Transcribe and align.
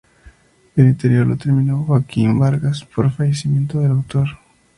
El 0.75 0.87
interior 0.87 1.27
lo 1.27 1.37
terminó 1.37 1.83
Joaquín 1.83 2.39
Vargas 2.39 2.83
por 2.85 3.11
fallecimiento 3.11 3.81
del 3.81 3.91
autor. 3.91 4.29